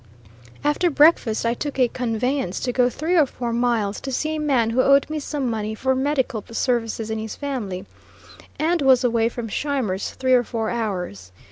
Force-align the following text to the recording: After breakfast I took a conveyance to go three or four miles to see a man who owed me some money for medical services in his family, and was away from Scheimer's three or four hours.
After 0.63 0.89
breakfast 0.89 1.45
I 1.45 1.53
took 1.53 1.77
a 1.77 1.87
conveyance 1.87 2.59
to 2.61 2.71
go 2.71 2.89
three 2.89 3.15
or 3.15 3.27
four 3.27 3.53
miles 3.53 4.01
to 4.01 4.11
see 4.11 4.33
a 4.35 4.39
man 4.39 4.71
who 4.71 4.81
owed 4.81 5.07
me 5.11 5.19
some 5.19 5.47
money 5.47 5.75
for 5.75 5.93
medical 5.93 6.43
services 6.53 7.11
in 7.11 7.19
his 7.19 7.35
family, 7.35 7.85
and 8.57 8.81
was 8.81 9.03
away 9.03 9.29
from 9.29 9.47
Scheimer's 9.47 10.09
three 10.09 10.33
or 10.33 10.43
four 10.43 10.71
hours. 10.71 11.31